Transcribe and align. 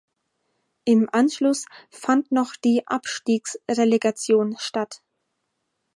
Im 0.83 1.09
Anschluss 1.11 1.67
fand 1.91 2.31
noch 2.31 2.55
die 2.55 2.81
Abstiegsrelegation 2.87 4.55
statt. 4.57 5.03